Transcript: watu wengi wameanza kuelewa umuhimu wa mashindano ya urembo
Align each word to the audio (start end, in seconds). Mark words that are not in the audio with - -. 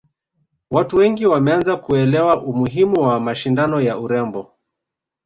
watu 0.71 0.97
wengi 0.97 1.25
wameanza 1.25 1.77
kuelewa 1.77 2.41
umuhimu 2.43 3.01
wa 3.01 3.19
mashindano 3.19 3.81
ya 3.81 3.97
urembo 3.97 4.51